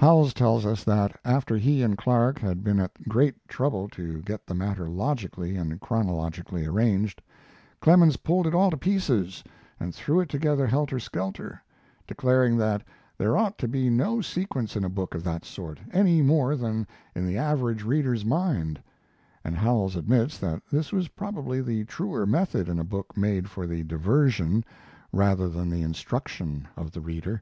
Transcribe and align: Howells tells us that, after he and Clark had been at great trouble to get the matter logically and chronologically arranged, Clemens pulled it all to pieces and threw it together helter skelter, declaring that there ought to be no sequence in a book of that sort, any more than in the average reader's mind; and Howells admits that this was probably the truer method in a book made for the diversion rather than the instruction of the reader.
Howells 0.00 0.34
tells 0.34 0.66
us 0.66 0.84
that, 0.84 1.18
after 1.24 1.56
he 1.56 1.82
and 1.82 1.96
Clark 1.96 2.38
had 2.40 2.62
been 2.62 2.78
at 2.78 3.08
great 3.08 3.48
trouble 3.48 3.88
to 3.88 4.20
get 4.20 4.46
the 4.46 4.52
matter 4.52 4.86
logically 4.86 5.56
and 5.56 5.80
chronologically 5.80 6.66
arranged, 6.66 7.22
Clemens 7.80 8.18
pulled 8.18 8.46
it 8.46 8.54
all 8.54 8.70
to 8.70 8.76
pieces 8.76 9.42
and 9.80 9.94
threw 9.94 10.20
it 10.20 10.28
together 10.28 10.66
helter 10.66 10.98
skelter, 11.00 11.62
declaring 12.06 12.58
that 12.58 12.82
there 13.16 13.34
ought 13.38 13.56
to 13.56 13.66
be 13.66 13.88
no 13.88 14.20
sequence 14.20 14.76
in 14.76 14.84
a 14.84 14.90
book 14.90 15.14
of 15.14 15.24
that 15.24 15.46
sort, 15.46 15.80
any 15.90 16.20
more 16.20 16.54
than 16.54 16.86
in 17.14 17.26
the 17.26 17.38
average 17.38 17.82
reader's 17.82 18.26
mind; 18.26 18.82
and 19.42 19.56
Howells 19.56 19.96
admits 19.96 20.36
that 20.36 20.60
this 20.70 20.92
was 20.92 21.08
probably 21.08 21.62
the 21.62 21.86
truer 21.86 22.26
method 22.26 22.68
in 22.68 22.78
a 22.78 22.84
book 22.84 23.16
made 23.16 23.48
for 23.48 23.66
the 23.66 23.82
diversion 23.84 24.66
rather 25.12 25.48
than 25.48 25.70
the 25.70 25.80
instruction 25.80 26.68
of 26.76 26.90
the 26.90 27.00
reader. 27.00 27.40